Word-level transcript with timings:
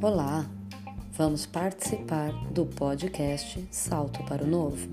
Olá, 0.00 0.46
vamos 1.12 1.44
participar 1.44 2.32
do 2.50 2.64
podcast 2.64 3.66
Salto 3.70 4.22
para 4.24 4.42
o 4.42 4.46
Novo. 4.46 4.88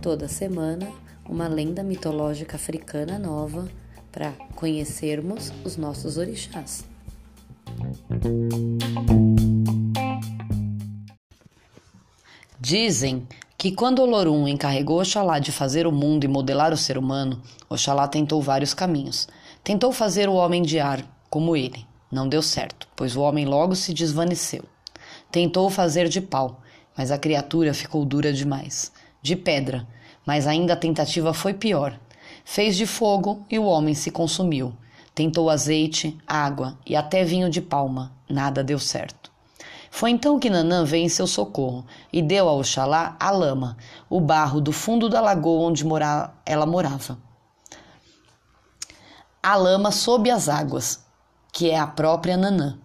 Toda 0.00 0.28
semana, 0.28 0.88
uma 1.28 1.48
lenda 1.48 1.82
mitológica 1.82 2.56
africana 2.56 3.18
nova 3.18 3.68
para 4.12 4.32
conhecermos 4.54 5.52
os 5.64 5.76
nossos 5.76 6.16
orixás. 6.16 6.84
Dizem 12.60 13.26
que 13.62 13.70
quando 13.70 14.02
Olorum 14.02 14.48
encarregou 14.48 15.00
Oxalá 15.00 15.38
de 15.38 15.52
fazer 15.52 15.86
o 15.86 15.92
mundo 15.92 16.24
e 16.24 16.28
modelar 16.28 16.72
o 16.72 16.76
ser 16.76 16.98
humano, 16.98 17.40
Oxalá 17.70 18.08
tentou 18.08 18.42
vários 18.42 18.74
caminhos. 18.74 19.28
Tentou 19.62 19.92
fazer 19.92 20.28
o 20.28 20.34
homem 20.34 20.62
de 20.62 20.80
ar, 20.80 21.00
como 21.30 21.54
ele. 21.54 21.86
Não 22.10 22.28
deu 22.28 22.42
certo, 22.42 22.88
pois 22.96 23.14
o 23.14 23.20
homem 23.20 23.46
logo 23.46 23.76
se 23.76 23.94
desvaneceu. 23.94 24.64
Tentou 25.30 25.70
fazer 25.70 26.08
de 26.08 26.20
pau, 26.20 26.60
mas 26.96 27.12
a 27.12 27.18
criatura 27.18 27.72
ficou 27.72 28.04
dura 28.04 28.32
demais. 28.32 28.90
De 29.22 29.36
pedra, 29.36 29.86
mas 30.26 30.48
ainda 30.48 30.72
a 30.72 30.76
tentativa 30.76 31.32
foi 31.32 31.54
pior. 31.54 31.96
Fez 32.44 32.76
de 32.76 32.84
fogo 32.84 33.46
e 33.48 33.60
o 33.60 33.64
homem 33.66 33.94
se 33.94 34.10
consumiu. 34.10 34.72
Tentou 35.14 35.48
azeite, 35.48 36.18
água 36.26 36.76
e 36.84 36.96
até 36.96 37.22
vinho 37.22 37.48
de 37.48 37.60
palma. 37.60 38.10
Nada 38.28 38.64
deu 38.64 38.80
certo. 38.80 39.31
Foi 39.94 40.10
então 40.10 40.38
que 40.38 40.48
Nanã 40.48 40.86
veio 40.86 41.04
em 41.04 41.08
seu 41.08 41.26
socorro 41.26 41.84
e 42.10 42.22
deu 42.22 42.48
a 42.48 42.52
Oxalá 42.54 43.14
a 43.20 43.30
lama, 43.30 43.76
o 44.08 44.22
barro 44.22 44.58
do 44.58 44.72
fundo 44.72 45.06
da 45.06 45.20
lagoa 45.20 45.68
onde 45.68 45.84
mora... 45.84 46.32
ela 46.46 46.64
morava. 46.64 47.18
A 49.42 49.54
lama 49.54 49.92
sob 49.92 50.30
as 50.30 50.48
águas, 50.48 51.04
que 51.52 51.68
é 51.68 51.78
a 51.78 51.86
própria 51.86 52.38
Nanã. 52.38 52.78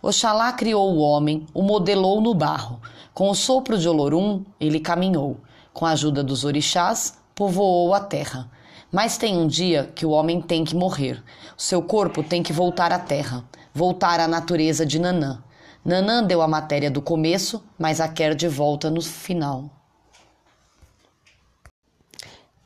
Oxalá 0.00 0.52
criou 0.52 0.94
o 0.94 0.98
homem, 1.00 1.44
o 1.52 1.60
modelou 1.60 2.20
no 2.20 2.32
barro. 2.32 2.80
Com 3.12 3.28
o 3.28 3.34
sopro 3.34 3.76
de 3.76 3.88
Olorum, 3.88 4.44
ele 4.60 4.78
caminhou. 4.78 5.38
Com 5.72 5.84
a 5.84 5.90
ajuda 5.90 6.22
dos 6.22 6.44
orixás, 6.44 7.18
povoou 7.34 7.92
a 7.92 7.98
terra. 7.98 8.48
Mas 8.92 9.18
tem 9.18 9.36
um 9.36 9.48
dia 9.48 9.90
que 9.92 10.06
o 10.06 10.10
homem 10.10 10.40
tem 10.40 10.64
que 10.64 10.76
morrer. 10.76 11.20
O 11.58 11.60
seu 11.60 11.82
corpo 11.82 12.22
tem 12.22 12.44
que 12.44 12.52
voltar 12.52 12.92
à 12.92 12.98
terra, 13.00 13.44
voltar 13.74 14.20
à 14.20 14.28
natureza 14.28 14.86
de 14.86 15.00
Nanã. 15.00 15.42
Nanã 15.84 16.22
deu 16.22 16.40
a 16.40 16.48
matéria 16.48 16.90
do 16.90 17.02
começo, 17.02 17.62
mas 17.78 18.00
a 18.00 18.08
quer 18.08 18.34
de 18.34 18.48
volta 18.48 18.90
no 18.90 19.02
final. 19.02 19.68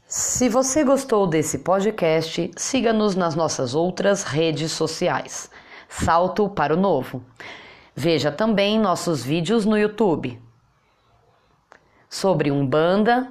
Se 0.06 0.48
você 0.48 0.84
gostou 0.84 1.26
desse 1.26 1.58
podcast, 1.58 2.50
siga-nos 2.56 3.14
nas 3.14 3.34
nossas 3.34 3.74
outras 3.74 4.22
redes 4.22 4.72
sociais. 4.72 5.50
Salto 5.88 6.48
para 6.48 6.74
o 6.74 6.76
Novo. 6.76 7.22
Veja 7.94 8.30
também 8.30 8.78
nossos 8.78 9.24
vídeos 9.24 9.64
no 9.64 9.76
YouTube 9.76 10.40
sobre 12.08 12.50
Umbanda, 12.50 13.30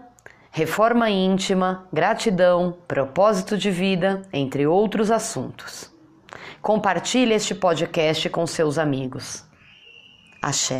reforma 0.51 1.09
íntima, 1.09 1.87
gratidão, 1.91 2.77
propósito 2.87 3.57
de 3.57 3.71
vida, 3.71 4.21
entre 4.31 4.67
outros 4.67 5.09
assuntos. 5.09 5.89
Compartilhe 6.61 7.33
este 7.33 7.55
podcast 7.55 8.29
com 8.29 8.45
seus 8.45 8.77
amigos. 8.77 9.47
Axé. 10.49 10.79